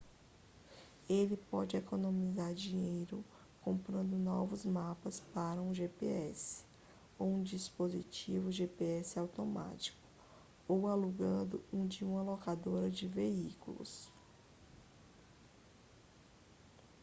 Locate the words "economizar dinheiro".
1.77-3.23